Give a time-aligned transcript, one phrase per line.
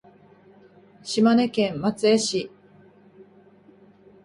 [1.03, 2.49] 島根県松江市